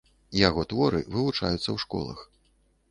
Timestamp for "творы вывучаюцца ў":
0.71-1.77